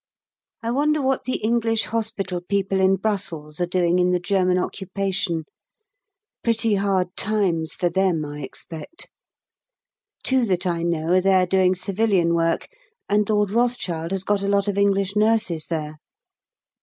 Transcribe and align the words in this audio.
I 0.63 0.71
wonder 0.71 0.99
what 0.99 1.25
the 1.25 1.37
English 1.43 1.83
hospital 1.83 2.41
people 2.41 2.79
in 2.79 2.95
Brussels 2.95 3.61
are 3.61 3.67
doing 3.67 3.99
in 3.99 4.09
the 4.09 4.19
German 4.19 4.57
occupation, 4.57 5.45
pretty 6.43 6.73
hard 6.73 7.15
times 7.15 7.75
for 7.75 7.87
them, 7.87 8.25
I 8.25 8.39
expect. 8.41 9.11
Two 10.23 10.43
that 10.45 10.65
I 10.65 10.81
know 10.81 11.13
are 11.13 11.21
there 11.21 11.45
doing 11.45 11.75
civilian 11.75 12.33
work, 12.33 12.67
and 13.07 13.29
Lord 13.29 13.51
Rothschild 13.51 14.09
has 14.09 14.23
got 14.23 14.41
a 14.41 14.47
lot 14.47 14.67
of 14.67 14.75
English 14.75 15.15
nurses 15.15 15.67
there. 15.67 15.99